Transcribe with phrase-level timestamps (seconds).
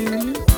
[0.00, 0.49] Ara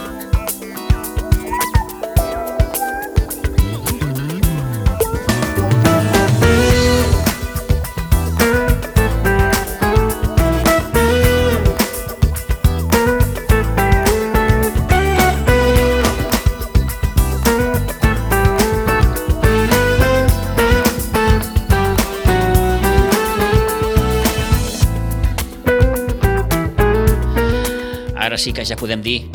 [28.43, 29.29] sí que ja podem dir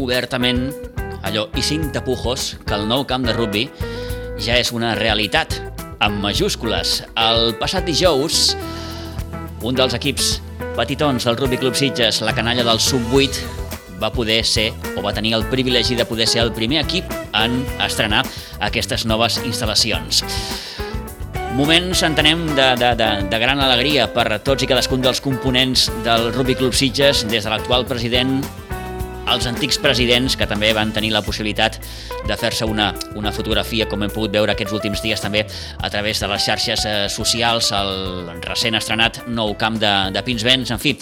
[0.00, 0.70] obertament
[1.28, 3.66] allò i cinc tapujos que el nou camp de rugby
[4.40, 5.52] ja és una realitat,
[6.00, 7.02] amb majúscules.
[7.12, 8.54] El passat dijous,
[9.60, 10.38] un dels equips
[10.78, 13.42] petitons del Rugby Club Sitges, la canalla del Sub-8,
[14.00, 17.60] va poder ser, o va tenir el privilegi de poder ser el primer equip en
[17.84, 18.24] estrenar
[18.64, 20.24] aquestes noves instal·lacions.
[21.54, 26.32] Moments, entenem, de, de, de, de gran alegria per tots i cadascun dels components del
[26.32, 28.40] Rugby Club Sitges, des de l'actual president
[29.30, 31.78] els antics presidents que també van tenir la possibilitat
[32.26, 35.44] de fer-se una, una fotografia, com hem pogut veure aquests últims dies també
[35.78, 40.74] a través de les xarxes eh, socials, el recent estrenat nou camp de, de Pinsbens,
[40.74, 40.96] en fi,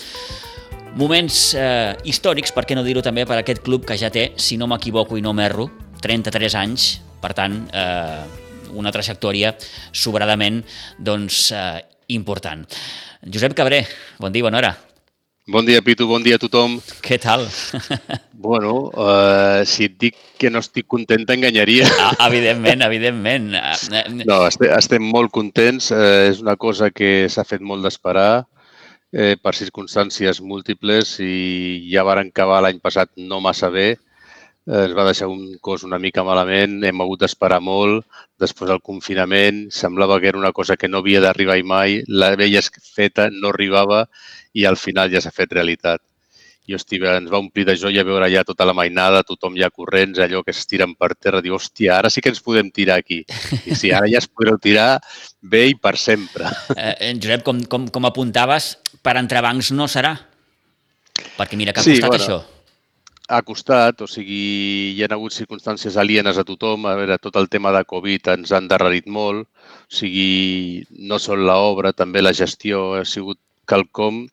[1.00, 4.60] moments eh, històrics, per què no dir-ho també, per aquest club que ja té, si
[4.60, 5.70] no m'equivoco i no m'erro,
[6.04, 6.92] 33 anys,
[7.24, 8.41] per tant, eh,
[8.78, 9.54] una trajectòria
[9.92, 10.62] sobradament
[10.98, 12.66] doncs, eh, important.
[13.22, 13.84] Josep Cabré,
[14.18, 14.72] bon dia, bona hora.
[15.46, 16.76] Bon dia, Pitu, bon dia a tothom.
[17.02, 17.48] Què tal?
[18.42, 21.86] Bueno, uh, si et dic que no estic content, t'enganyaria.
[22.02, 23.52] Ah, evidentment, evidentment.
[24.26, 25.92] No, estem, estem molt contents.
[25.94, 28.44] Uh, és una cosa que s'ha fet molt d'esperar
[29.14, 34.10] eh, per circumstàncies múltiples i ja varen acabar l'any passat no massa bé Eh,
[34.66, 38.06] ens va deixar un cos una mica malament, hem hagut d'esperar molt,
[38.38, 42.62] després del confinament, semblava que era una cosa que no havia d'arribar mai, la veia
[42.62, 44.06] feta, no arribava
[44.54, 46.00] i al final ja s'ha fet realitat.
[46.70, 50.20] I, hosti, ens va omplir de joia veure ja tota la mainada, tothom ja corrents,
[50.22, 53.24] allò que es tiren per terra, diu, hòstia, ara sí que ens podem tirar aquí.
[53.66, 55.00] I sí, ara ja es podreu tirar
[55.42, 56.46] bé i per sempre.
[56.76, 60.14] Eh, Josep, com, com, com apuntaves, per entrebancs no serà?
[61.34, 62.51] Perquè mira que ha sí, costat bueno, això
[63.32, 64.42] ha costat, o sigui,
[64.92, 66.86] hi ha hagut circumstàncies alienes a tothom.
[66.86, 69.48] A veure, tot el tema de Covid ens ha endarrerit molt.
[69.88, 74.26] O sigui, no sol l'obra, també la gestió ha sigut quelcom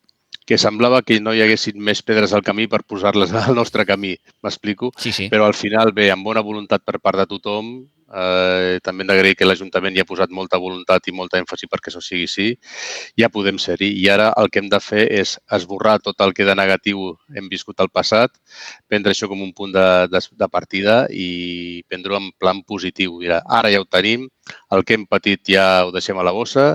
[0.50, 4.16] que semblava que no hi haguessin més pedres al camí per posar-les al nostre camí,
[4.42, 4.90] m'explico?
[4.98, 5.30] Sí, sí.
[5.30, 7.74] Però al final, bé, amb bona voluntat per part de tothom,
[8.10, 11.92] Eh, també hem d'agrair que l'Ajuntament hi ha posat molta voluntat i molta èmfasi perquè
[11.92, 12.48] això sigui així.
[13.22, 13.92] Ja podem ser-hi.
[14.02, 17.50] I ara el que hem de fer és esborrar tot el que de negatiu hem
[17.54, 18.34] viscut al passat,
[18.90, 23.20] prendre això com un punt de, de, de partida i prendre-ho en plan positiu.
[23.22, 24.26] Mira, ara ja ho tenim,
[24.74, 26.72] el que hem patit ja ho deixem a la bossa,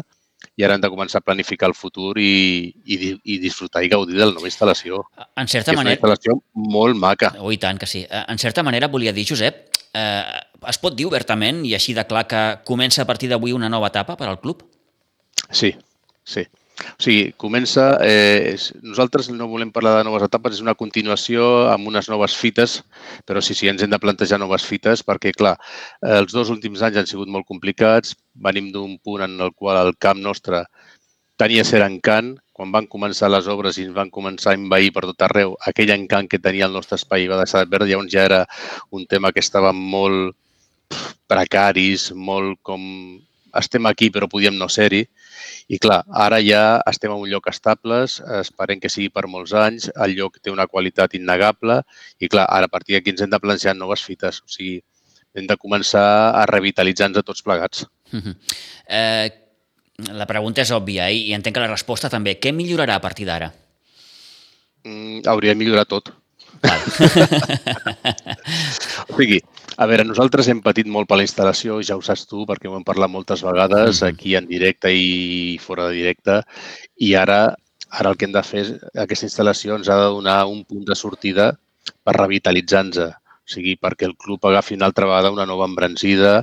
[0.56, 4.18] i ara hem de començar a planificar el futur i, i, i disfrutar i gaudir
[4.18, 5.02] de la nova instal·lació.
[5.36, 5.96] En certa que manera...
[5.96, 6.38] És una instal·lació
[6.74, 7.34] molt maca.
[7.40, 8.04] Oh, i tant que sí.
[8.10, 10.22] En certa manera volia dir, Josep, eh,
[10.68, 13.92] es pot dir obertament i així de clar que comença a partir d'avui una nova
[13.92, 14.62] etapa per al club?
[15.50, 15.74] Sí,
[16.24, 16.46] sí.
[16.94, 17.86] O sigui, comença...
[18.04, 22.80] Eh, nosaltres no volem parlar de noves etapes, és una continuació amb unes noves fites,
[23.28, 25.56] però sí, sí, ens hem de plantejar noves fites perquè, clar,
[26.20, 29.94] els dos últims anys han sigut molt complicats, venim d'un punt en el qual el
[29.98, 30.64] camp nostre
[31.40, 35.02] tenia cert encant, quan van començar les obres i ens van començar a envair per
[35.08, 38.26] tot arreu, aquell encant que tenia el nostre espai va deixar de perdre, llavors ja
[38.28, 38.44] era
[38.94, 40.36] un tema que estava molt
[41.30, 42.84] precaris, molt com
[43.58, 45.04] estem aquí però podíem no ser-hi.
[45.68, 49.88] I clar, ara ja estem en un lloc estables, esperem que sigui per molts anys,
[50.04, 51.80] el lloc té una qualitat innegable
[52.20, 54.82] i clar, ara a partir d'aquí ens hem de plantejar noves fites, o sigui,
[55.34, 56.04] hem de començar
[56.36, 57.86] a revitalitzar-nos a tots plegats.
[58.12, 58.36] Uh -huh.
[58.88, 59.30] eh,
[60.14, 62.38] la pregunta és òbvia i entenc que la resposta també.
[62.40, 63.52] Què millorarà a partir d'ara?
[64.84, 66.10] Mm, hauria de millorar tot.
[66.62, 66.80] Val.
[69.08, 69.40] o sigui,
[69.76, 72.76] a veure, nosaltres hem patit molt per la instal·lació, ja ho saps tu, perquè ho
[72.78, 76.40] hem parlat moltes vegades, aquí en directe i fora de directe,
[77.02, 77.42] i ara
[77.94, 80.82] ara el que hem de fer és, aquesta instal·lació ens ha de donar un punt
[80.88, 81.52] de sortida
[82.02, 82.98] per revitalitzar-nos,
[83.44, 86.40] o sigui, perquè el club agafi una altra vegada una nova embranzida,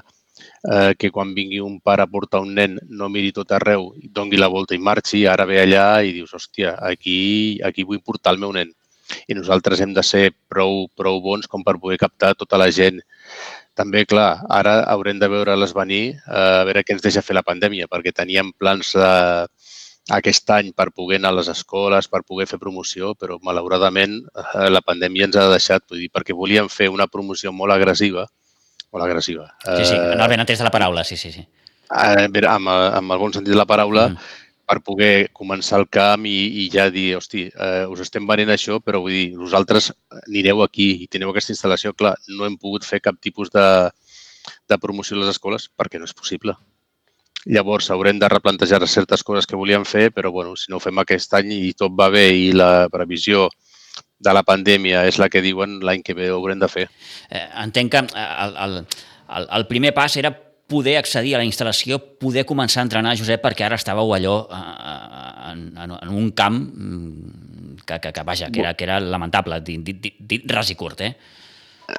[0.71, 4.39] eh, que quan vingui un pare a portar un nen no miri tot arreu, dongui
[4.39, 8.39] la volta i marxi, ara ve allà i dius, hòstia, aquí, aquí vull portar el
[8.43, 8.71] meu nen.
[9.27, 13.01] I nosaltres hem de ser prou, prou bons com per poder captar tota la gent.
[13.77, 17.45] També, clar, ara haurem de veure-les venir eh, a veure què ens deixa fer la
[17.47, 19.11] pandèmia, perquè teníem plans de,
[20.09, 24.67] aquest any per poder anar a les escoles, per poder fer promoció, però malauradament eh,
[24.69, 28.27] la pandèmia ens ha deixat, vull dir, perquè volíem fer una promoció molt agressiva,
[28.91, 29.47] molt agressiva.
[29.63, 31.31] Sí, sí, en el ben entès de la paraula, sí, sí.
[31.31, 31.45] sí.
[31.91, 34.50] Eh, amb, amb el bon sentit de la paraula, mm.
[34.71, 38.79] Per poder començar el camp i, i ja dir, hosti, eh, us estem venent això,
[38.79, 39.91] però vull dir, vosaltres
[40.23, 41.91] anireu aquí i teniu aquesta instal·lació.
[41.97, 43.65] Clar, no hem pogut fer cap tipus de,
[44.71, 46.55] de promoció a les escoles perquè no és possible.
[47.51, 51.01] Llavors haurem de replantejar certes coses que volíem fer, però bueno, si no ho fem
[51.01, 53.49] aquest any i tot va bé i la previsió
[54.21, 56.85] de la pandèmia és la que diuen, l'any que ve ho haurem de fer.
[57.29, 58.77] Eh, entenc que el, el,
[59.49, 60.31] el, primer pas era
[60.71, 65.51] poder accedir a la instal·lació, poder començar a entrenar, Josep, perquè ara estàveu allò eh,
[65.51, 69.59] en, en, en un camp mm, que, que, que vaja, que era, que era lamentable,
[69.67, 71.13] dit, dit, dit ras i curt, eh?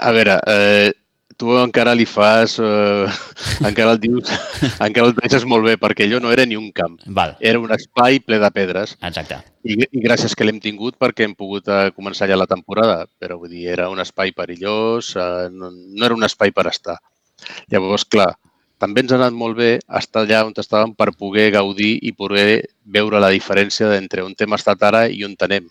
[0.01, 0.93] A veure, eh,
[1.37, 3.09] tu encara li fas, eh,
[3.69, 4.31] encara el dius,
[4.87, 6.97] encara el deixes molt bé, perquè allò no era ni un camp.
[7.19, 7.37] Val.
[7.45, 8.97] Era un espai ple de pedres.
[9.05, 9.43] Exacte.
[9.69, 13.37] I, i gràcies que l'hem tingut perquè hem pogut eh, començar ja la temporada, però
[13.43, 16.97] vull dir, era un espai perillós, eh, no, no era un espai per estar.
[17.73, 18.33] Llavors, clar,
[18.83, 19.69] també ens ha anat molt bé
[19.99, 22.65] estar allà on estàvem per poder gaudir i poder
[22.97, 25.69] veure la diferència entre on hem estat ara i on tenem.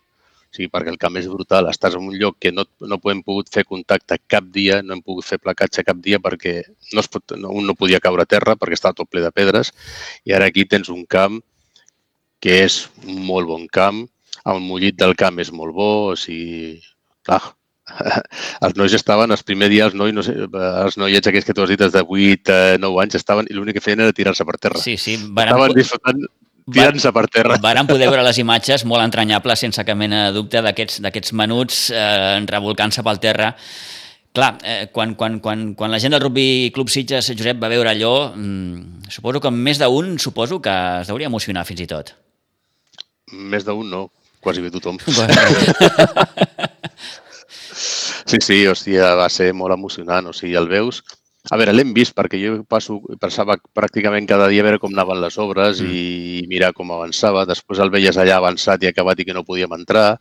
[0.51, 1.67] O sigui, perquè el camp és brutal.
[1.71, 5.03] Estàs en un lloc que no, no hem pogut fer contacte cap dia, no hem
[5.03, 6.57] pogut fer placatge cap dia perquè
[6.93, 9.31] no es pot, no, un no podia caure a terra perquè estava tot ple de
[9.35, 9.71] pedres.
[10.27, 11.39] I ara aquí tens un camp
[12.43, 14.05] que és un molt bon camp,
[14.51, 16.79] el mullit del camp és molt bo, o sigui,
[17.27, 17.43] clar,
[18.65, 21.65] els nois estaven, els primers dies, els, nois, no sé, els noiets aquests que tu
[21.65, 24.81] has dit, de 8, 9 anys, estaven i l'únic que feien era tirar-se per terra.
[24.81, 25.17] Sí, sí.
[25.31, 25.51] Van...
[25.51, 26.23] Estaven disfrutant
[26.71, 27.57] tirant-se per terra.
[27.61, 32.37] Varen poder veure les imatges molt entranyables, sense cap mena de dubte, d'aquests menuts eh,
[32.49, 33.51] revolcant-se pel terra.
[34.31, 37.91] Clar, eh, quan, quan, quan, quan la gent del Rugby Club Sitges, Josep, va veure
[37.91, 42.13] allò, mmm, suposo que més d'un suposo que es deuria emocionar fins i tot.
[43.31, 44.05] Més d'un no,
[44.43, 44.99] quasi bé tothom.
[47.73, 50.29] sí, sí, hòstia, va ser molt emocionant.
[50.29, 51.01] O sigui, el veus,
[51.49, 55.21] a veure, l'hem vist perquè jo passo, passava pràcticament cada dia a veure com anaven
[55.23, 55.91] les obres mm.
[55.91, 57.47] i mirar com avançava.
[57.49, 60.15] Després el veies allà avançat i acabat i que no podíem entrar.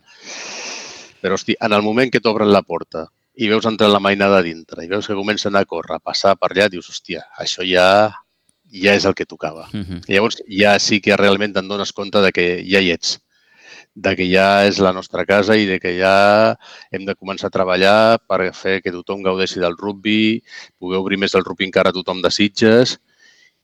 [1.21, 3.07] Però, hosti, en el moment que t'obren la porta
[3.37, 6.49] i veus entrar la mainada dintre i veus que comencen a córrer, a passar per
[6.51, 7.87] allà, dius, hòstia, això ja
[8.71, 9.67] ja és el que tocava.
[9.73, 10.01] Mm -hmm.
[10.07, 13.19] Llavors ja sí que realment te'n dones compte de que ja hi ets
[13.93, 16.55] de que ja és la nostra casa i de que ja
[16.91, 20.41] hem de començar a treballar per fer que tothom gaudeixi del rugby,
[20.79, 22.97] poder obrir més el rugby encara a tothom de Sitges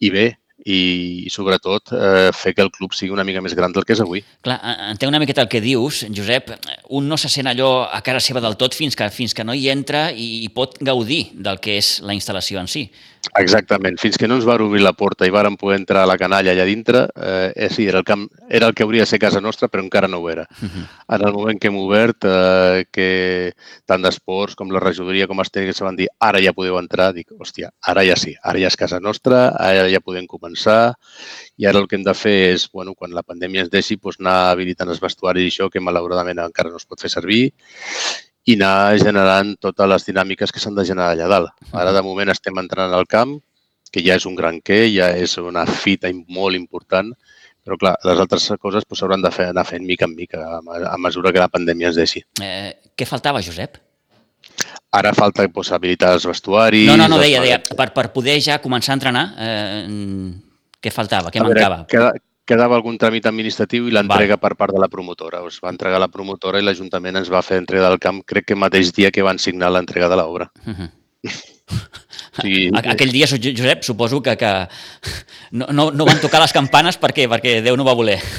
[0.04, 0.28] i bé,
[0.68, 4.02] i, sobretot eh, fer que el club sigui una mica més gran del que és
[4.04, 4.24] avui.
[4.44, 4.58] Clar,
[4.90, 6.52] entenc una miqueta el que dius, Josep.
[6.98, 9.56] Un no se sent allò a cara seva del tot fins que, fins que no
[9.56, 12.88] hi entra i, i pot gaudir del que és la instal·lació en si.
[13.38, 13.98] Exactament.
[14.02, 16.54] Fins que no ens va obrir la porta i vàrem poder entrar a la canalla
[16.54, 19.70] allà dintre, eh, sí, era el, camp, era el que hauria de ser casa nostra,
[19.70, 20.48] però encara no ho era.
[20.62, 20.86] Uh -huh.
[21.16, 23.54] En el moment que hem obert, eh, que
[23.86, 27.32] tant d'esports com la regidoria com els tècnics van dir ara ja podeu entrar, dic,
[27.32, 30.96] hòstia, ara ja sí, ara ja és casa nostra, ara ja podem començar
[31.58, 34.20] i ara el que hem de fer és, bueno, quan la pandèmia es deixi, doncs
[34.20, 37.54] anar habilitant els vestuaris i això, que malauradament encara no es pot fer servir,
[38.48, 41.66] i anar generant totes les dinàmiques que s'han de generar allà dalt.
[41.76, 43.36] Ara, de moment, estem entrant al camp,
[43.92, 47.12] que ja és un gran què, ja és una fita molt important,
[47.68, 50.46] però clar, les altres coses doncs, s'hauran doncs, de fer, anar fent mica en mica
[50.62, 52.24] a, mesura que la pandèmia es deixi.
[52.44, 53.82] Eh, què faltava, Josep?
[54.96, 56.88] Ara falta doncs, habilitar els vestuaris...
[56.88, 59.84] No, no, no, deia, deia, per, per poder ja començar a entrenar, eh,
[60.80, 61.82] què faltava, què a mancava?
[61.84, 62.14] Veure, queda,
[62.48, 65.44] quedava algun tràmit administratiu i l'entrega per part de la promotora.
[65.48, 68.60] Es va entregar la promotora i l'Ajuntament ens va fer entrega del camp, crec que
[68.60, 70.52] mateix dia que van signar l'entrega de l'obra.
[70.66, 70.90] Uh -huh.
[72.42, 72.70] Sí.
[72.78, 74.52] Aquell dia, Josep, suposo que, que
[75.52, 78.20] no, no, no van tocar les campanes perquè, perquè Déu no va voler.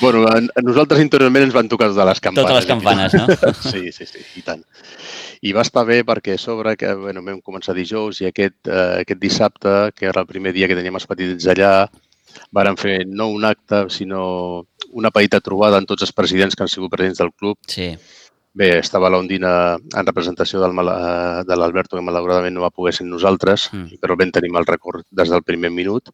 [0.00, 2.46] Bueno, a, a nosaltres interiorment ens van tocar totes les campanes.
[2.46, 3.26] Totes les campanes, no?
[3.72, 4.62] Sí, sí, sí, i tant.
[5.44, 9.02] I va estar bé perquè a sobre que bueno, vam començar dijous i aquest, eh,
[9.02, 11.90] aquest dissabte, que era el primer dia que teníem els petits allà,
[12.52, 16.72] varen fer no un acte, sinó una petita trobada amb tots els presidents que han
[16.72, 17.58] sigut presidents del club.
[17.68, 17.92] Sí.
[18.52, 23.06] Bé, estava l'Ondina en representació del, eh, de l'Alberto, que malauradament no va poder ser
[23.06, 24.00] nosaltres, mm.
[24.02, 26.10] però ben tenim el record des del primer minut.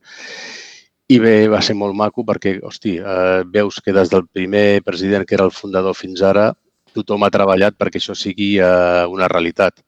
[1.09, 5.25] I bé, va ser molt maco perquè, hosti, eh, veus que des del primer president,
[5.25, 6.51] que era el fundador fins ara,
[6.97, 9.81] tothom ha treballat perquè això sigui eh, una realitat.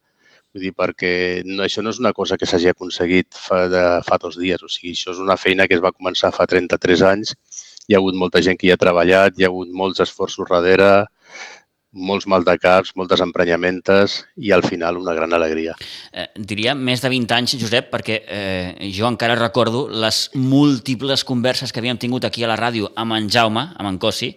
[0.55, 1.13] Vull dir, perquè
[1.45, 4.63] no, això no és una cosa que s'hagi aconseguit fa, de, fa dos dies.
[4.65, 7.35] O sigui, això és una feina que es va començar fa 33 anys.
[7.89, 11.07] Hi ha hagut molta gent que hi ha treballat, hi ha hagut molts esforços darrere,
[11.93, 15.75] molts mal de caps, moltes emprenyamentes i al final una gran alegria.
[16.13, 21.73] Eh, diria més de 20 anys, Josep, perquè eh, jo encara recordo les múltiples converses
[21.73, 24.35] que havíem tingut aquí a la ràdio amb en Jaume, amb en Cossi,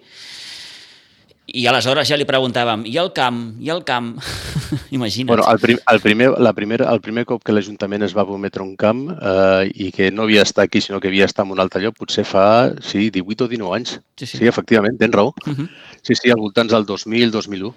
[1.52, 4.14] I aleshores ja li preguntàvem, i el camp, i el camp?
[4.98, 5.28] Imagina't.
[5.34, 8.64] Bueno, el, prim, el, primer, la primera, el primer cop que l'Ajuntament es va prometre
[8.64, 11.64] un camp eh, i que no havia estat aquí, sinó que havia estat en un
[11.64, 12.46] altre lloc, potser fa,
[12.80, 13.98] sí, 18 o 19 anys.
[14.16, 14.38] Sí, sí.
[14.38, 15.34] sí efectivament, tens raó.
[15.46, 15.70] Uh -huh.
[16.02, 17.74] Sí, sí, al voltant del 2000-2001.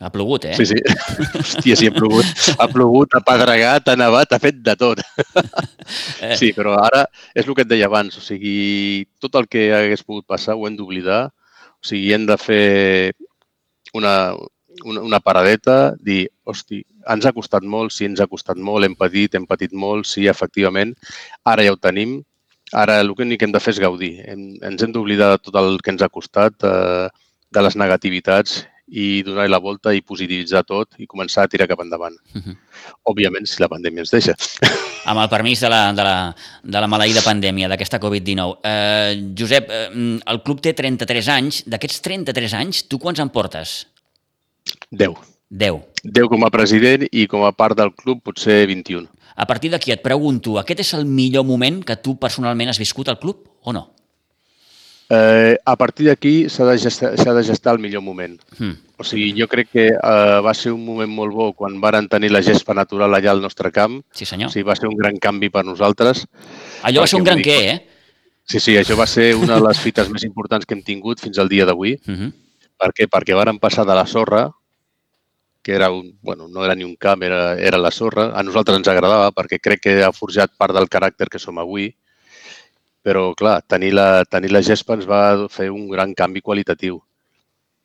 [0.00, 0.54] Ha plogut, eh?
[0.56, 0.78] Sí, sí.
[1.44, 2.24] Hòstia, sí, ha plogut.
[2.56, 5.04] Ha plogut, ha pedregat, ha nevat, ha fet de tot.
[6.20, 6.36] Eh.
[6.38, 7.00] Sí, però ara
[7.34, 8.14] és el que et deia abans.
[8.14, 11.32] O sigui, tot el que hagués pogut passar ho hem d'oblidar.
[11.80, 13.12] O sigui, hem de fer
[13.96, 14.14] una,
[14.84, 18.96] una, una paradeta, dir, hosti, ens ha costat molt, sí, ens ha costat molt, hem
[18.98, 20.94] patit, hem patit molt, sí, efectivament,
[21.48, 22.20] ara ja ho tenim,
[22.72, 24.12] ara el que hem de fer és gaudir.
[24.28, 27.08] Hem, ens hem d'oblidar de tot el que ens ha costat, eh,
[27.50, 28.60] de les negativitats
[28.90, 32.16] i donar la volta i positivitzar tot i començar a tirar cap endavant.
[32.34, 32.56] Uh -huh.
[33.12, 34.34] Òbviament, si la pandèmia ens deixa.
[35.10, 38.58] Amb el permís de la, de la, de la maleïda pandèmia, d'aquesta Covid-19.
[38.62, 41.64] Eh, Josep, eh, el club té 33 anys.
[41.66, 43.86] D'aquests 33 anys, tu quants en portes?
[44.90, 45.14] 10.
[45.48, 45.80] 10.
[46.04, 49.08] 10 com a president i com a part del club potser 21.
[49.36, 53.08] A partir d'aquí et pregunto, aquest és el millor moment que tu personalment has viscut
[53.08, 53.88] al club o no?
[55.10, 58.36] Eh, a partir d'aquí s'ha de, gestar, de gestar el millor moment.
[58.60, 58.76] Hmm.
[58.94, 62.30] O sigui, jo crec que eh, va ser un moment molt bo quan varen tenir
[62.30, 64.04] la gespa natural allà al nostre camp.
[64.14, 64.52] Sí, senyor.
[64.52, 66.28] O sigui, va ser un gran canvi per nosaltres.
[66.86, 68.38] Allò va ser un gran Perquè, què, eh?
[68.46, 71.42] Sí, sí, això va ser una de les fites més importants que hem tingut fins
[71.42, 71.96] al dia d'avui.
[72.06, 72.30] Uh -huh.
[72.78, 73.08] Per què?
[73.10, 74.48] Perquè varen passar de la sorra,
[75.62, 78.30] que era un, bueno, no era ni un camp, era, era la sorra.
[78.34, 81.94] A nosaltres ens agradava perquè crec que ha forjat part del caràcter que som avui.
[83.06, 87.00] Però, clar, tenir la, tenir la gespa ens va fer un gran canvi qualitatiu.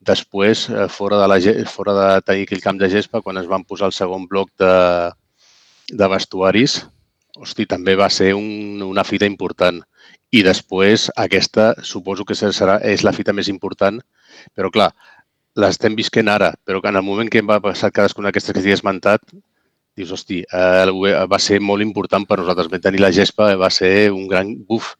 [0.05, 1.37] Després, eh, fora de, la,
[1.71, 4.73] fora de tenir aquell camp de gespa, quan es van posar el segon bloc de,
[6.01, 6.81] de vestuaris,
[7.39, 9.81] hosti, també va ser un, una fita important.
[10.35, 14.01] I després, aquesta, suposo que serà, és la fita més important,
[14.53, 14.91] però clar,
[15.55, 18.63] l'estem visquent ara, però que en el moment que em va passar cadascuna d'aquestes que
[18.63, 19.23] t'he esmentat,
[19.95, 22.69] dius, hosti, eh, va ser molt important per nosaltres.
[22.83, 24.95] Tenir la gespa, va ser un gran buf.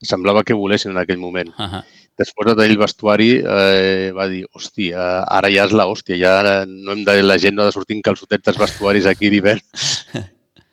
[0.00, 1.50] Semblava que volessin en aquell moment.
[1.58, 1.82] Uh -huh.
[2.20, 6.16] Després de tenir el vestuari, eh, va dir, hosti, eh, ara ja és la hòstia,
[6.16, 9.30] ja no hem de, la gent no ha de sortir en calçotets dels vestuaris aquí
[9.30, 9.60] d'hivern.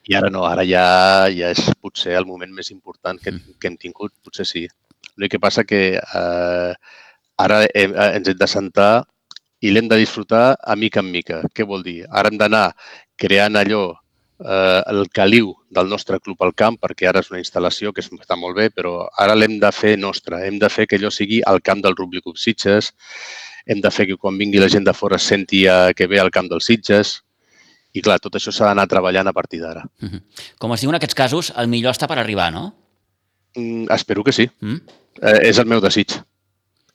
[0.10, 3.78] I ara no, ara ja, ja és potser el moment més important que, que hem
[3.78, 4.68] tingut, potser sí.
[5.16, 6.74] L'únic que passa que eh,
[7.38, 9.06] ara hem, ens hem de sentar
[9.62, 11.42] i l'hem de disfrutar a mica en mica.
[11.54, 12.06] Què vol dir?
[12.10, 12.72] Ara hem d'anar
[13.20, 13.98] creant allò,
[14.39, 18.38] eh, el caliu del nostre club al camp, perquè ara és una instal·lació que està
[18.39, 20.44] molt bé, però ara l'hem de fer nostra.
[20.46, 22.94] Hem de fer que allò sigui al camp del Rugby Club Sitges,
[23.67, 26.32] hem de fer que quan vingui la gent de fora senti eh, que ve al
[26.32, 27.17] camp dels Sitges,
[27.94, 29.84] i clar, tot això s'ha d'anar treballant a partir d'ara.
[30.03, 30.22] Uh -huh.
[30.60, 32.75] Com es diu en aquests casos, el millor està per arribar, no?
[33.56, 34.50] Mm, espero que sí.
[34.60, 34.82] Mm?
[35.22, 36.13] Eh, és el meu desig.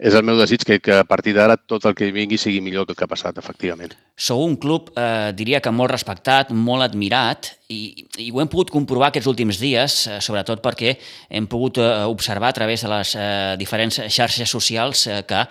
[0.02, 2.88] És el meu desig que, que a partir d'ara tot el que vingui sigui millor
[2.88, 3.92] que el que ha passat, efectivament.
[4.18, 8.72] Sou un club, eh, diria que molt respectat, molt admirat, i, i ho hem pogut
[8.74, 10.96] comprovar aquests últims dies, eh, sobretot perquè
[11.30, 15.44] hem pogut eh, observar a través de les eh, diferents xarxes socials eh, que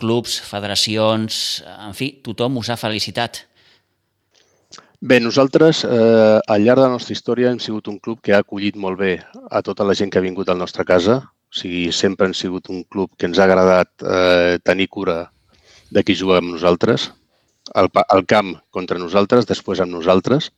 [0.00, 1.40] clubs, federacions,
[1.88, 3.42] en fi, tothom us ha felicitat.
[5.00, 8.42] Bé, nosaltres, eh, al llarg de la nostra història, hem sigut un club que ha
[8.44, 9.16] acollit molt bé
[9.50, 11.22] a tota la gent que ha vingut a la nostra casa.
[11.50, 15.24] O sigui, sempre hem sigut un club que ens ha agradat eh, tenir cura
[15.90, 17.08] de qui juga amb nosaltres,
[17.74, 20.52] al, al camp contra nosaltres, després amb nosaltres.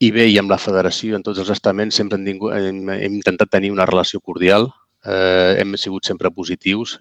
[0.00, 3.16] I bé, i amb la federació, en tots els estaments, sempre hem, tingut, hem, hem
[3.20, 4.68] intentat tenir una relació cordial,
[5.04, 6.98] eh, hem sigut sempre positius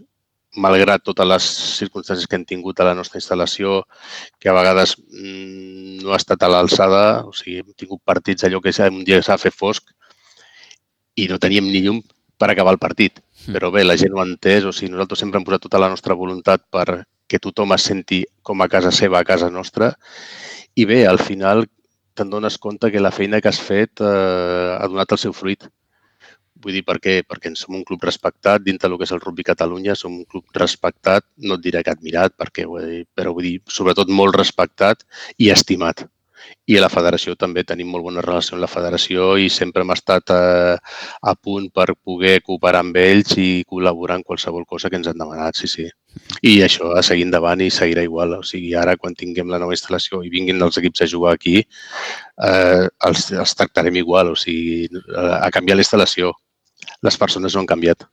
[0.57, 3.83] malgrat totes les circumstàncies que hem tingut a la nostra instal·lació,
[4.41, 8.62] que a vegades mmm, no ha estat a l'alçada, o sigui, hem tingut partits allò
[8.62, 9.91] que un dia s'ha fet fosc
[11.15, 12.01] i no teníem ni llum
[12.39, 13.19] per acabar el partit.
[13.50, 15.89] Però bé, la gent ho ha entès, o sigui, nosaltres sempre hem posat tota la
[15.91, 19.91] nostra voluntat per que tothom es senti com a casa seva, a casa nostra.
[20.75, 21.65] I bé, al final
[22.17, 25.67] te'n dones compte que la feina que has fet eh, ha donat el seu fruit.
[26.60, 27.19] Vull dir, per què?
[27.24, 30.60] Perquè som un club respectat dintre del que és el rugby Catalunya, som un club
[30.60, 35.05] respectat, no et diré que admirat, perquè, vull dir, però vull dir, sobretot molt respectat
[35.38, 36.03] i estimat.
[36.69, 39.93] I a la federació també tenim molt bona relació amb la federació i sempre hem
[39.96, 40.41] estat a,
[41.22, 45.19] a punt per poder cooperar amb ells i col·laborar en qualsevol cosa que ens han
[45.19, 45.88] demanat, sí, sí.
[46.41, 48.36] I això a seguir endavant i seguirà igual.
[48.39, 51.58] O sigui, ara quan tinguem la nova instal·lació i vinguin els equips a jugar aquí,
[51.60, 54.34] eh, els, els tractarem igual.
[54.34, 56.34] O sigui, a canviar la instal·lació,
[57.05, 58.08] les persones no han canviat.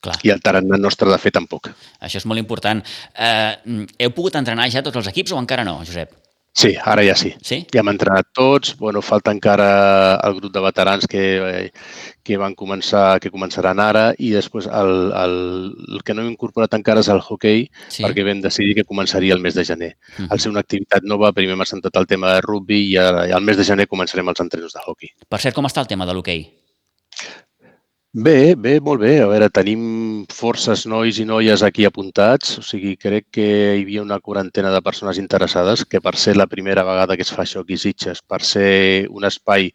[0.00, 0.16] Clar.
[0.24, 1.68] I el tarannà nostre, de fet, tampoc.
[2.00, 2.80] Això és molt important.
[3.12, 6.14] Eh, heu pogut entrenar ja tots els equips o encara no, Josep?
[6.52, 7.30] Sí, ara ja sí.
[7.46, 7.60] Sí?
[7.72, 8.74] Ja hem entrenat tots.
[8.76, 11.70] Bueno, falta encara el grup de veterans que,
[12.26, 15.36] que van començar, que començaran ara i després el, el,
[15.94, 18.02] el que no hem incorporat encara és el hockey Sí.
[18.04, 19.94] perquè vam decidir que començaria el mes de gener.
[20.18, 20.28] Mhm.
[20.30, 23.56] Al ser una activitat nova, primer hem assentat el tema de rugby i al mes
[23.56, 25.14] de gener començarem els entrenos de hockey.
[25.28, 26.48] Per cert, com està el tema de l'hoquei?
[28.12, 29.20] Bé, bé, molt bé.
[29.22, 32.56] A veure, tenim forces nois i noies aquí apuntats.
[32.58, 33.44] O sigui, crec que
[33.76, 37.30] hi havia una quarantena de persones interessades, que per ser la primera vegada que es
[37.30, 39.70] fa això aquí a Sitges, per ser un espai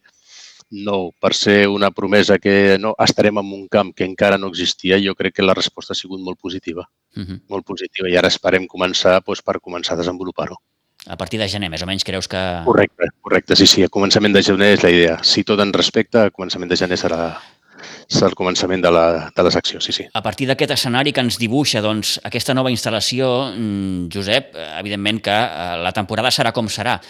[0.84, 4.98] nou, per ser una promesa que no estarem en un camp que encara no existia,
[5.00, 7.40] jo crec que la resposta ha sigut molt positiva, Mhm.
[7.48, 8.10] molt positiva.
[8.10, 10.56] I ara esperem començar doncs, per començar a desenvolupar-ho.
[11.06, 12.36] A partir de gener, més o menys, creus que...
[12.64, 13.56] Correcte, correcte.
[13.56, 15.18] Sí, sí, a començament de gener és la idea.
[15.22, 17.38] Si tot en respecte, a començament de gener serà,
[18.22, 20.06] el començament de la, de la secció, sí, sí.
[20.14, 25.34] A partir d'aquest escenari que ens dibuixa doncs, aquesta nova instal·lació, mm, Josep, evidentment que
[25.34, 27.00] eh, la temporada serà com serà.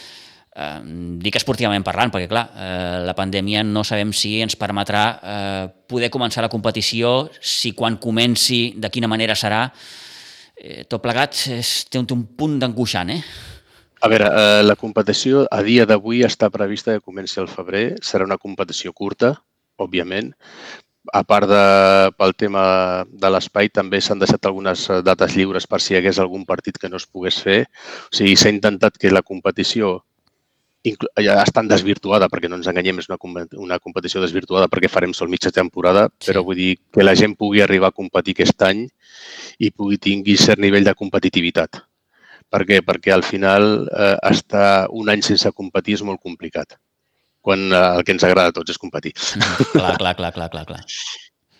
[0.56, 0.80] Eh,
[1.20, 6.08] dic esportivament parlant, perquè clar, eh, la pandèmia no sabem si ens permetrà eh, poder
[6.10, 9.66] començar la competició, si quan comenci, de quina manera serà.
[10.56, 13.20] Eh, tot plegat és, té un, un punt d'angoixant, eh?
[14.00, 17.98] A veure, eh, la competició a dia d'avui està prevista que comenci al febrer.
[18.04, 19.34] Serà una competició curta,
[19.82, 20.32] òbviament.
[21.14, 21.62] A part de,
[22.18, 22.64] pel tema
[23.06, 26.78] de l'espai, també s'han deixat algunes eh, dates lliures per si hi hagués algun partit
[26.82, 27.60] que no es pogués fer.
[28.10, 30.00] O sigui, s'ha intentat que la competició
[31.18, 35.28] ja està desvirtuada, perquè no ens enganyem, és una, una competició desvirtuada perquè farem sol
[35.28, 36.30] mitja temporada, Sí.
[36.30, 38.88] però vull dir que la gent pugui arribar a competir aquest any
[39.58, 41.82] i pugui tingui cert nivell de competitivitat.
[42.50, 42.82] Per què?
[42.86, 46.76] Perquè al final eh, estar un any sense competir és molt complicat,
[47.46, 49.14] quan eh, el que ens agrada a tots és competir.
[49.76, 50.82] Clar, clar, clar, clar, clar, clar.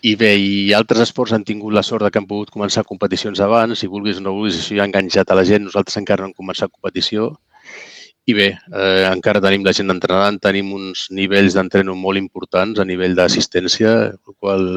[0.07, 3.39] I bé, i altres esports han tingut la sort de que han pogut començar competicions
[3.43, 6.23] abans, si vulguis o no vulguis, això ja ha enganxat a la gent, nosaltres encara
[6.23, 7.31] no hem començat competició.
[8.27, 12.85] I bé, eh, encara tenim la gent entrenant, tenim uns nivells d'entreno molt importants a
[12.85, 14.67] nivell d'assistència, el qual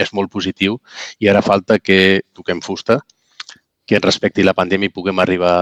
[0.00, 0.78] és molt positiu,
[1.18, 1.98] i ara falta que
[2.36, 3.00] toquem fusta,
[3.92, 5.52] que respecti la pandèmia i puguem arribar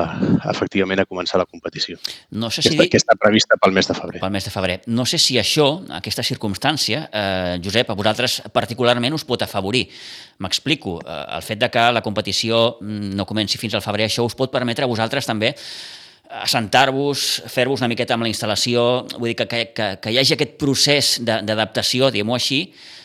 [0.51, 1.99] efectivament a començar la competició,
[2.31, 2.77] No sé si...
[2.89, 4.21] que està prevista pel mes de febrer.
[4.21, 4.81] pel mes de febrer.
[4.87, 5.69] No sé si això,
[5.99, 9.89] aquesta circumstància, eh, Josep, a vosaltres particularment us pot afavorir.
[10.39, 11.01] M'explico.
[11.05, 14.35] Eh, el fet de que la competició mm, no comenci fins al febrer, això us
[14.39, 15.55] pot permetre a vosaltres també
[16.31, 18.85] assentar-vos, fer-vos una miqueta amb la instal·lació,
[19.19, 22.61] vull dir que, que, que, que hi hagi aquest procés de- d'adaptació, diguem-ho així,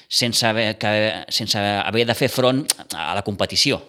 [0.07, 0.91] sense haver, que,
[1.33, 2.61] sense haver de fer front
[2.93, 3.81] a la competició.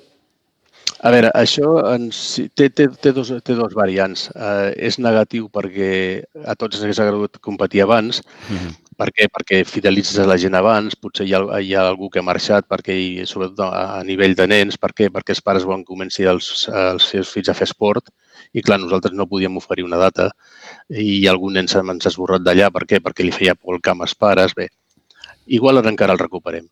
[1.05, 2.19] A veure, això ens,
[2.57, 4.31] té, té, té, dos, té dos variants.
[4.33, 5.91] Uh, és negatiu perquè
[6.49, 8.23] a tots ens hagués agradat competir abans.
[8.49, 8.75] Mm -hmm.
[8.97, 9.27] Per què?
[9.29, 12.95] Perquè fidelitzes la gent abans, potser hi ha, hi ha algú que ha marxat, perquè,
[12.97, 15.11] i sobretot a, a nivell de nens, per què?
[15.13, 18.09] Perquè els pares volen començar els, els seus fills a fer esport
[18.53, 20.31] i, clar, nosaltres no podíem oferir una data
[20.89, 22.71] i algun nen ens ha esborrat d'allà.
[22.71, 23.03] Per què?
[23.05, 24.55] Perquè li feia por el camp als pares.
[24.55, 24.71] Bé,
[25.47, 26.67] igual ara encara el recuperem.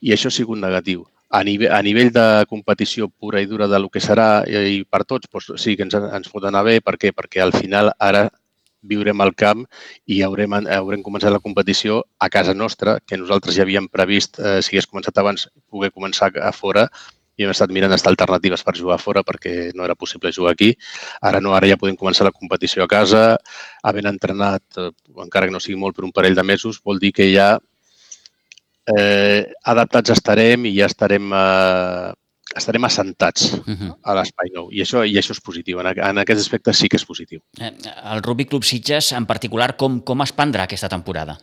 [0.00, 1.04] I això ha sigut negatiu.
[1.30, 5.04] A nivell, a nivell de competició pura i dura de lo que serà i, per
[5.04, 6.80] tots, doncs sí que ens, ens pot anar bé.
[6.82, 7.12] Per què?
[7.14, 8.26] Perquè al final ara
[8.82, 9.62] viurem al camp
[10.08, 14.60] i haurem, haurem començat la competició a casa nostra, que nosaltres ja havíem previst, eh,
[14.64, 16.88] si hagués començat abans, poder començar a fora
[17.40, 20.74] i hem estat mirant estar alternatives per jugar fora perquè no era possible jugar aquí.
[21.24, 23.38] Ara no, ara ja podem començar la competició a casa,
[23.82, 24.90] havent entrenat, eh,
[25.24, 27.54] encara que no sigui molt, per un parell de mesos, vol dir que ja
[28.96, 32.12] eh, adaptats estarem i ja estarem, eh,
[32.56, 33.94] estarem assentats Mm -hmm.
[34.02, 34.68] a l'espai nou.
[34.72, 35.80] I això, I això és positiu.
[35.80, 37.40] En, en aquest aspecte sí que és positiu.
[37.60, 37.72] Eh,
[38.12, 41.38] El Rugby Club Sitges, en particular, com, com es prendrà aquesta temporada?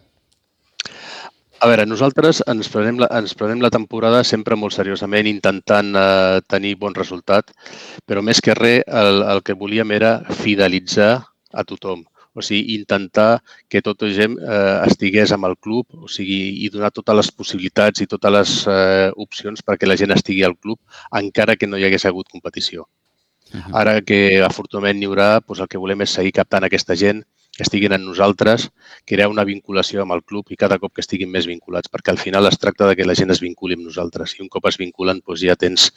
[1.59, 6.41] A veure, nosaltres ens prenem la, ens prenem la temporada sempre molt seriosament, intentant eh,
[6.47, 7.49] tenir bon resultat,
[8.05, 12.03] però més que res el, el que volíem era fidelitzar a tothom.
[12.37, 16.91] O sigui, intentar que tota gent eh, estigués amb el club, o sigui, i donar
[16.93, 20.77] totes les possibilitats i totes les eh, opcions perquè la gent estigui al club,
[21.21, 22.85] encara que no hi hagués hagut competició.
[23.53, 23.73] Uh -huh.
[23.81, 27.23] Ara que afortunadament n'hi haurà, doncs el que volem és seguir captant aquesta gent,
[27.57, 28.69] que estiguin en nosaltres,
[29.09, 32.19] crear una vinculació amb el club i cada cop que estiguin més vinculats, perquè al
[32.21, 34.77] final es tracta de que la gent es vinculi amb nosaltres i un cop es
[34.77, 35.89] vinculen doncs ja tens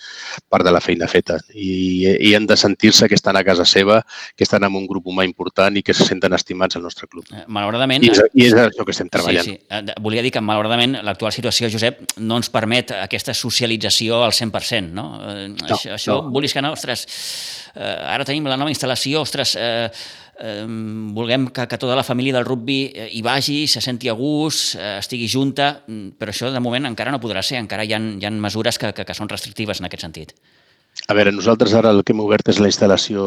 [0.48, 4.00] part de la feina feta i, i han de sentir-se que estan a casa seva,
[4.36, 7.28] que estan en un grup humà important i que se senten estimats al nostre club.
[7.34, 8.04] Eh, Malauradament...
[8.08, 9.44] I és, i és això que estem treballant.
[9.44, 9.66] Sí, sí.
[9.68, 14.90] Eh, Volia dir que, malauradament, l'actual situació, Josep, no ens permet aquesta socialització al 100%,
[14.96, 15.06] no?
[15.28, 16.30] Eh, No, això, això no.
[16.32, 17.02] volis que no, ostres,
[17.74, 17.82] eh,
[18.14, 19.90] ara tenim la nova instal·lació, ostres, eh,
[20.40, 20.64] eh,
[21.14, 24.74] vulguem que, que tota la família del rugby eh, hi vagi, se senti a gust,
[24.76, 28.00] eh, estigui junta, mm, però això de moment encara no podrà ser, encara hi ha,
[28.00, 30.34] hi ha mesures que, que, que són restrictives en aquest sentit.
[31.08, 33.24] A veure, nosaltres ara el que hem obert és la instal·lació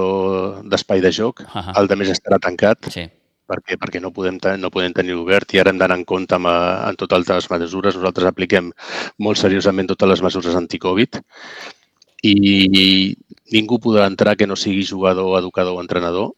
[0.70, 1.46] d'espai de joc.
[1.46, 1.80] Uh -huh.
[1.80, 2.92] El de més estarà tancat.
[2.92, 3.10] Sí
[3.54, 6.48] perquè, perquè no, podem, no podem tenir obert i ara hem d'anar en compte amb,
[6.48, 7.96] en totes les mesures.
[7.96, 8.72] Nosaltres apliquem
[9.20, 11.20] molt seriosament totes les mesures anti-Covid
[12.24, 13.16] i
[13.52, 16.32] ningú podrà entrar que no sigui jugador, educador o entrenador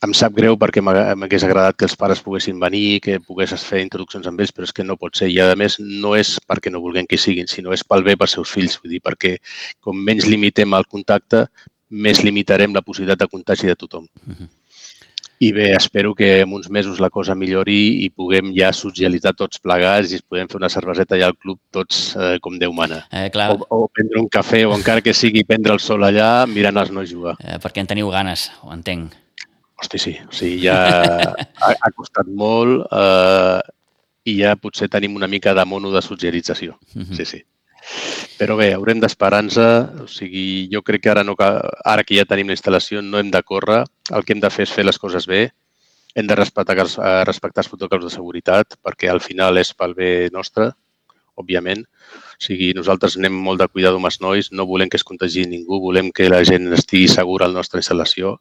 [0.00, 4.28] em sap greu perquè m'hagués agradat que els pares poguessin venir, que poguessis fer introduccions
[4.30, 5.28] amb ells, però és que no pot ser.
[5.32, 8.38] I, a més, no és perquè no vulguem que siguin, sinó és pel bé pels
[8.38, 8.78] seus fills.
[8.80, 9.36] Vull dir, perquè
[9.84, 11.44] com menys limitem el contacte,
[11.90, 14.06] més limitarem la possibilitat de contagi de tothom.
[14.24, 14.48] Uh -huh.
[15.42, 19.58] I bé, espero que en uns mesos la cosa millori i puguem ja socialitzar tots
[19.58, 23.06] plegats i es podem fer una cerveseta allà al club tots eh, com Déu mana.
[23.10, 23.52] Eh, clar.
[23.52, 26.90] O, o prendre un cafè o encara que sigui prendre el sol allà mirant els
[26.90, 27.38] nois jugar.
[27.40, 29.16] Eh, perquè en teniu ganes, ho entenc.
[29.80, 30.16] Hosti, sí.
[30.28, 33.60] O sigui, ja ha, ha costat molt eh,
[34.28, 36.76] i ja potser tenim una mica de mono de socialització.
[36.94, 37.16] Mm -hmm.
[37.16, 37.42] Sí, sí.
[38.38, 39.56] Però bé, haurem d'esperar-nos.
[40.04, 43.30] O sigui, jo crec que ara, no ara que ja tenim la instal·lació no hem
[43.30, 43.84] de córrer.
[44.10, 45.50] El que hem de fer és fer les coses bé.
[46.14, 50.28] Hem de respectar, eh, respectar els protocols de seguretat perquè al final és pel bé
[50.32, 50.72] nostre,
[51.36, 51.86] òbviament.
[52.40, 55.44] O sigui, nosaltres anem molt de cuidado amb els nois, no volem que es contagi
[55.44, 58.38] ningú, volem que la gent estigui segura a la nostra instal·lació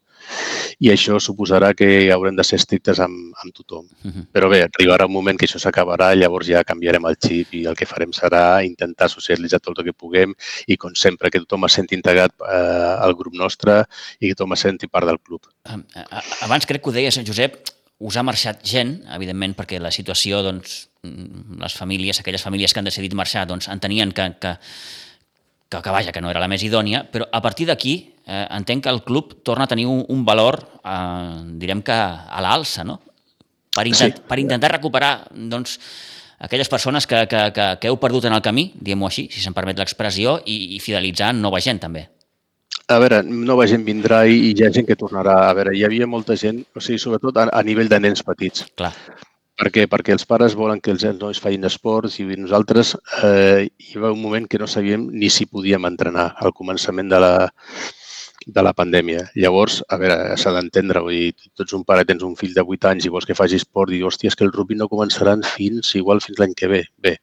[0.80, 3.86] i això suposarà que haurem de ser estrictes amb, amb tothom.
[4.04, 4.26] Uh -huh.
[4.32, 7.76] Però bé, arribarà un moment que això s'acabarà, llavors ja canviarem el xip i el
[7.76, 10.34] que farem serà intentar socialitzar tot el que puguem
[10.68, 13.86] i, com sempre, que tothom es senti integrat eh, al grup nostre
[14.20, 15.42] i que tothom es senti part del club.
[16.42, 20.86] Abans crec que ho deies, Josep, us ha marxat gent, evidentment, perquè la situació, doncs,
[21.04, 24.54] les famílies, aquelles famílies que han decidit marxar, doncs, entenien que, que,
[25.70, 28.86] que, que vaja, que no era la més idònia, però a partir d'aquí eh, entenc
[28.86, 33.02] que el club torna a tenir un, un valor, eh, direm que a l'alça, no?
[33.76, 34.24] Per, intent, sí.
[34.28, 35.76] per intentar recuperar, doncs,
[36.40, 39.56] aquelles persones que, que, que, que heu perdut en el camí, diguem-ho així, si se'n
[39.56, 42.08] permet l'expressió, i, i fidelitzar nova gent també.
[42.90, 45.36] A veure, nova gent vindrà i, i hi ha gent que tornarà.
[45.46, 48.66] A veure, hi havia molta gent, o sigui, sobretot a, a nivell de nens petits.
[48.80, 48.90] Clar.
[49.60, 49.84] Per què?
[49.92, 52.96] Perquè els pares volen que els nois facin esports i nosaltres
[53.28, 57.20] eh, hi va un moment que no sabíem ni si podíem entrenar al començament de
[57.22, 57.34] la,
[58.48, 59.28] de la pandèmia.
[59.36, 62.66] Llavors, a veure, s'ha d'entendre, vull dir, tu ets un pare, tens un fill de
[62.66, 64.90] 8 anys i vols que faci esport i dius, hòstia, és que el rugby no
[64.90, 66.86] començaran fins, igual fins l'any que ve.
[66.98, 67.20] Bé,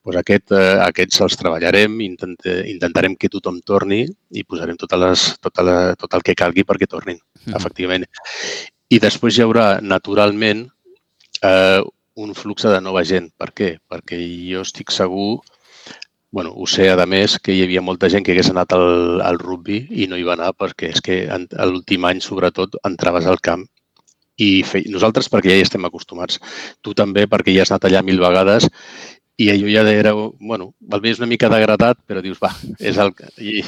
[0.00, 2.36] doncs aquest, eh, aquests els treballarem, intent,
[2.72, 6.88] intentarem que tothom torni i posarem totes les, tota la, tot el que calgui perquè
[6.90, 7.56] tornin, mm.
[7.58, 8.08] efectivament.
[8.92, 10.66] I després hi haurà, naturalment,
[11.42, 11.80] eh,
[12.14, 13.30] un flux de nova gent.
[13.40, 13.74] Per què?
[13.88, 14.18] Perquè
[14.50, 15.40] jo estic segur,
[16.32, 19.38] bueno, ho sé, a més, que hi havia molta gent que hagués anat al, al
[19.40, 21.22] rugby i no hi va anar perquè és que
[21.68, 23.66] l'últim any, sobretot, entraves al camp
[24.40, 24.80] i fe...
[24.88, 26.40] nosaltres perquè ja hi estem acostumats.
[26.80, 28.68] Tu també perquè ja has anat allà mil vegades
[29.36, 33.62] i allò ja era, bueno, és una mica degradat, però dius, va, és el, i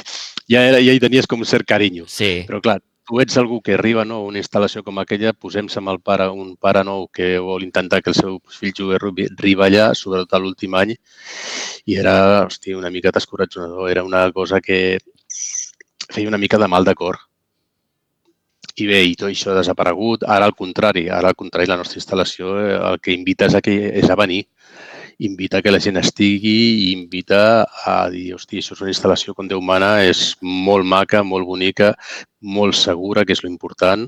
[0.47, 2.05] ja, era, ja hi tenies com un cert carinyo.
[2.07, 2.45] Sí.
[2.47, 5.93] Però clar, tu ets algú que arriba no, a una instal·lació com aquella, posem-se amb
[5.93, 9.67] el pare, un pare nou que vol intentar que el seu fill jugui rugby, arriba
[9.67, 10.95] allà, sobretot a l'últim any,
[11.85, 13.89] i era, hosti, una mica descoratjonador.
[13.91, 14.97] Era una cosa que
[16.09, 17.19] feia una mica de mal de cor.
[18.75, 20.25] I bé, i tot això ha desaparegut.
[20.27, 23.61] Ara, al contrari, ara, al contrari, la nostra instal·lació eh, el que invita és a,
[23.63, 24.43] que, és a venir
[25.19, 29.47] invita que la gent estigui i invita a dir, hosti, això és una instal·lació com
[29.47, 31.93] Déu mana, és molt maca, molt bonica,
[32.41, 34.07] molt segura, que és lo important,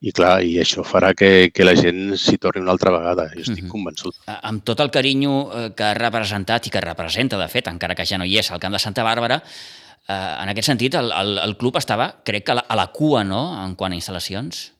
[0.00, 3.28] i clar, i això farà que, que la gent s'hi torni una altra vegada.
[3.34, 3.72] Jo estic mm -hmm.
[3.72, 4.14] convençut.
[4.26, 8.06] Amb tot el carinyo eh, que ha representat i que representa, de fet, encara que
[8.06, 9.42] ja no hi és, al Camp de Santa Bàrbara,
[10.08, 12.86] eh, en aquest sentit, el, el, el club estava, crec que a la, a la
[12.86, 14.72] cua, no?, en quant a instal·lacions.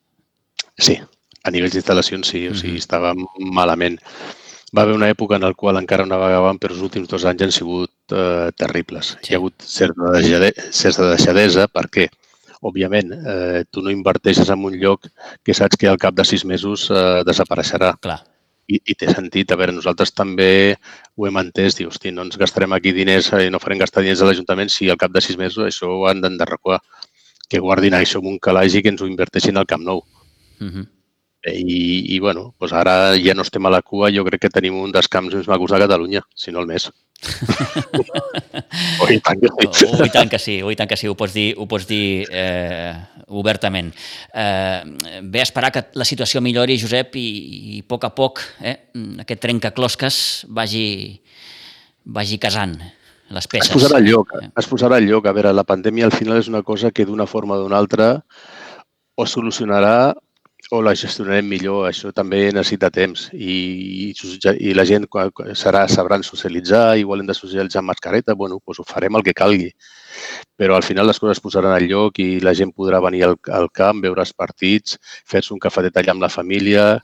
[0.78, 1.00] Sí,
[1.42, 2.78] a nivells d'instal·lacions sí, o sigui, mm -hmm.
[2.78, 3.98] estava malament
[4.76, 7.52] va haver una època en la qual encara navegàvem, però els últims dos anys han
[7.54, 9.14] sigut eh, terribles.
[9.14, 9.30] Sí.
[9.30, 10.10] Hi ha hagut certa,
[10.76, 11.68] certa deixadesa.
[11.72, 12.08] Per què?
[12.68, 15.06] Òbviament, eh, tu no inverteixes en un lloc
[15.46, 17.94] que saps que al cap de sis mesos eh, desapareixerà.
[18.02, 18.18] Clar.
[18.68, 19.48] I, i té sentit.
[19.54, 20.76] A veure, nosaltres també
[21.16, 21.78] ho hem entès.
[21.78, 24.90] Dius, hosti, no ens gastarem aquí diners i no farem gastar diners a l'Ajuntament si
[24.92, 26.82] al cap de sis mesos això ho han d'enderrocar.
[27.48, 30.04] Que guardin això en un calaix i que ens ho inverteixin al Camp Nou.
[30.60, 30.74] Uh mhm.
[30.76, 30.86] -huh.
[31.46, 34.74] I, i bueno, doncs ara ja no estem a la cua, jo crec que tenim
[34.80, 36.88] un dels camps més macos de Catalunya, si no el més.
[39.02, 39.86] oh, i tant que sí.
[39.86, 41.86] Oh, i tant que sí, oh, i tant que sí, ho pots dir, ho pots
[41.86, 42.90] dir eh,
[43.38, 43.94] obertament.
[44.34, 47.26] Eh, a esperar que la situació millori, Josep, i,
[47.78, 48.76] i a poc a poc eh,
[49.22, 50.22] aquest trencaclosques
[50.58, 50.86] vagi,
[52.18, 52.80] vagi casant
[53.30, 53.70] les peces.
[53.70, 55.30] Es posarà lloc, es posarà lloc.
[55.30, 58.16] A veure, la pandèmia al final és una cosa que d'una forma o d'una altra
[59.18, 60.14] o solucionarà
[60.70, 61.86] o la gestionarem millor.
[61.88, 65.06] Això també necessita temps i, i la gent
[65.54, 69.36] serà, sabran socialitzar, igual hem de socialitzar amb mascareta, bueno, doncs ho farem el que
[69.36, 69.72] calgui.
[70.58, 73.36] però al final les coses es posaran al lloc i la gent podrà venir al,
[73.54, 76.98] al camp, veure els partits, fer-se un cafetet allà amb la família,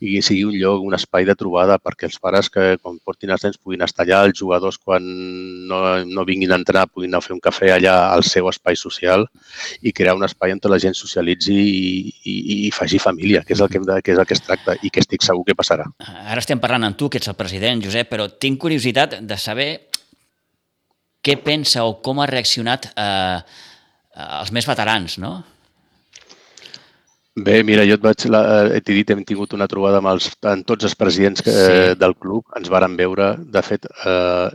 [0.00, 3.44] i sigui un lloc, un espai de trobada perquè els pares que quan portin els
[3.46, 5.04] nens puguin estar allà, els jugadors quan
[5.68, 8.78] no, no vinguin a entrenar puguin anar a fer un cafè allà al seu espai
[8.78, 9.26] social
[9.82, 11.90] i crear un espai on la gent socialitzi i,
[12.24, 12.36] i,
[12.66, 14.90] i faci família, que és, el que, de, que és el que es tracta i
[14.90, 15.86] que estic segur que passarà.
[16.02, 19.70] Ara estem parlant amb tu, que ets el president, Josep, però tinc curiositat de saber
[21.26, 23.38] què pensa o com ha reaccionat eh,
[24.40, 25.36] els més veterans, no?
[27.36, 28.40] Bé, mira, jo et vaig, la,
[28.72, 31.96] eh, t'he dit, hem tingut una trobada amb, els, amb tots els presidents que, sí.
[32.00, 34.48] del club, ens varen veure, de fet, eh,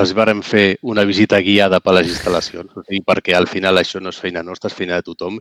[0.00, 4.00] els varen fer una visita guiada per les instal·lacions, o sigui, perquè al final això
[4.00, 5.36] no és feina nostra, és feina de tothom,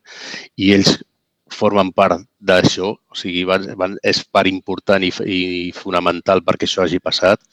[0.59, 0.97] i ells
[1.53, 6.83] formen part d'això, o sigui, van, van, és part important i, i fonamental perquè això
[6.83, 7.43] hagi passat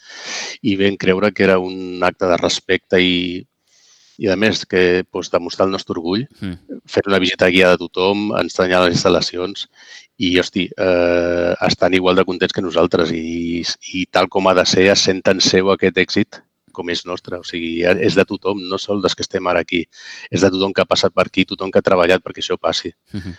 [0.66, 3.44] i vam creure que era un acte de respecte i,
[4.20, 6.82] i a més que doncs, demostrar el nostre orgull, mm.
[6.90, 9.64] fer una visita guiada a tothom, ensenyar les instal·lacions
[10.20, 13.64] i, hosti, eh, estan igual de contents que nosaltres i,
[13.96, 16.42] i tal com ha de ser, es senten seu aquest èxit
[16.76, 17.40] com és nostre.
[17.40, 19.82] O sigui, és de tothom, no sol dels que estem ara aquí.
[20.30, 22.92] És de tothom que ha passat per aquí, tothom que ha treballat perquè això passi.
[23.12, 23.34] Mm -hmm.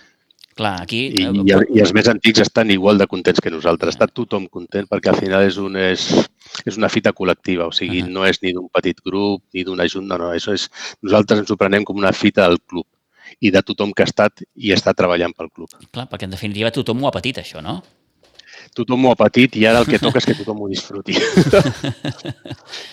[0.55, 1.05] Clar, aquí...
[1.21, 3.95] I, i, I els més antics estan igual de contents que nosaltres.
[3.95, 6.07] Està tothom content perquè al final és, un, és,
[6.65, 8.15] és una fita col·lectiva, o sigui, uh -huh.
[8.17, 10.69] no és ni d'un petit grup ni d'una junta, no, no, això és,
[11.01, 12.87] nosaltres ens ho prenem com una fita del club
[13.39, 15.69] i de tothom que ha estat i està treballant pel club.
[15.91, 17.81] Clar, perquè en definitiva tothom ho ha patit, això, no?
[18.77, 21.15] Tothom ho ha patit i ara el que toca és que tothom ho disfruti.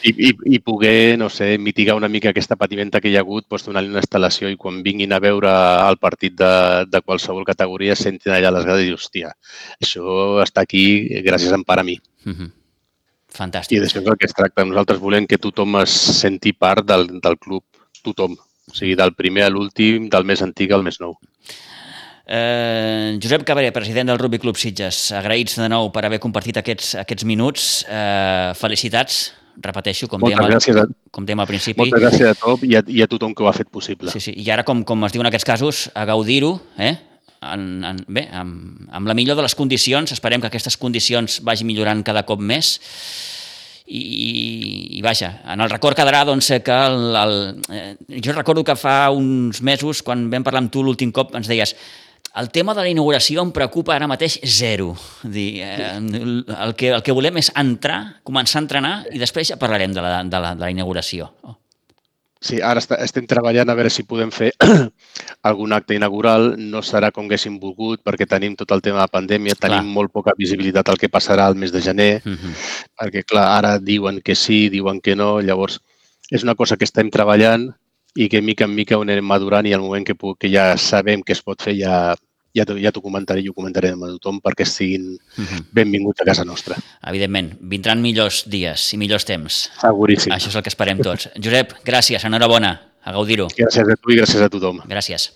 [0.09, 3.46] I, i, I poder, no sé, mitigar una mica aquesta patimenta que hi ha hagut,
[3.48, 5.52] doncs, donar-li una instal·lació i quan vinguin a veure
[5.88, 6.52] el partit de,
[6.90, 9.35] de qualsevol categoria sentin allà les grades i hòstia,
[9.83, 10.87] això està aquí
[11.26, 11.98] gràcies en part a mi.
[12.24, 12.52] Mm -hmm.
[13.38, 13.76] Fantàstic.
[13.76, 14.64] I d'això és el que es tracta.
[14.64, 17.64] Nosaltres volem que tothom es senti part del, del club,
[18.02, 18.37] tothom.
[18.68, 21.16] O sigui, del primer a l'últim, del més antic al més nou.
[22.29, 26.93] Eh, Josep Cabré, president del Rugby Club Sitges, agraïts de nou per haver compartit aquests,
[27.01, 27.69] aquests minuts.
[27.88, 29.31] Eh, felicitats,
[29.64, 31.81] repeteixo, com dèiem, a, com dèiem al principi.
[31.81, 34.12] Moltes gràcies a tot i a, i a tothom que ho ha fet possible.
[34.12, 34.37] Sí, sí.
[34.37, 36.99] I ara, com, com es diu en aquests casos, a gaudir-ho, eh?
[37.49, 41.71] En, en, bé, amb, amb la millor de les condicions, esperem que aquestes condicions vagin
[41.71, 42.75] millorant cada cop més
[43.88, 47.37] i, i vaja, en el record quedarà doncs, que el, el,
[47.73, 51.49] eh, jo recordo que fa uns mesos, quan vam parlar amb tu l'últim cop, ens
[51.49, 51.73] deies
[52.40, 54.92] el tema de la inauguració em preocupa ara mateix zero.
[55.22, 59.59] Dir, eh, el, que, el que volem és entrar, començar a entrenar i després ja
[59.61, 61.33] parlarem de la, de la, de la inauguració.
[62.38, 64.53] Sí, ara està, estem treballant a veure si podem fer
[65.51, 66.53] algun acte inaugural.
[66.70, 69.96] No serà com haguéssim volgut perquè tenim tot el tema de la pandèmia, tenim clar.
[69.96, 72.38] molt poca visibilitat al que passarà el mes de gener, uh mhm.
[72.38, 72.55] -huh.
[73.03, 75.81] perquè clar, ara diuen que sí, diuen que no, llavors
[76.31, 77.72] és una cosa que estem treballant
[78.14, 81.22] i que mica en mica ho anem madurant i al moment que, que ja sabem
[81.22, 82.14] que es pot fer ja,
[82.59, 85.64] ja t'ho ja comentaré i ho comentaré a tothom perquè estiguin uh -huh.
[85.73, 86.77] benvinguts a casa nostra.
[87.03, 89.71] Evidentment, vindran millors dies i millors temps.
[89.81, 90.33] Seguríssim.
[90.33, 91.31] Això és el que esperem tots.
[91.37, 93.49] Josep, gràcies, enhorabona, a gaudir-ho.
[93.57, 94.83] Gràcies a tu i gràcies a tothom.
[94.88, 95.33] Gràcies.